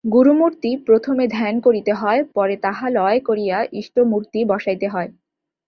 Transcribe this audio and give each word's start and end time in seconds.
গুরুমূর্তি 0.05 0.71
প্রথমে 0.87 1.25
ধ্যান 1.27 1.55
করিতে 1.59 1.91
হয়, 1.93 2.21
পরে 2.35 2.55
তাহা 2.57 2.85
লয় 2.89 3.19
করিয়া 3.19 3.57
ইষ্টমূর্তি 3.71 4.39
বসাইতে 4.45 4.87
হয়। 4.87 5.09